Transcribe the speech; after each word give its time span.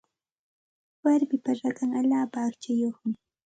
Warmipa 1.03 1.51
rakan 1.61 1.91
allaapa 2.01 2.39
aqchayuqmi. 2.49 3.13